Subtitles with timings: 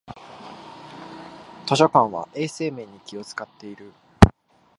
[1.67, 3.93] 図書館は衛生面に気をつかっている